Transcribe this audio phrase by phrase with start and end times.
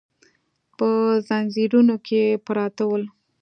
[0.77, 0.87] په
[1.27, 3.03] ځنځیرونو کې پراته ول.